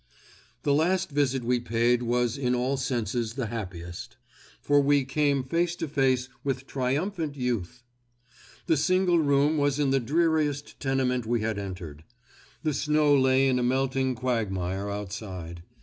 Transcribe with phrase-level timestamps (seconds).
[0.63, 4.17] The last visit we paid was in all senses the happiest,
[4.59, 7.83] for we, came face to face with triumphant youth.
[8.65, 12.03] The single room was in the dreariest tenement we had entered.
[12.63, 15.61] The snow lay in a melting quagmire outside.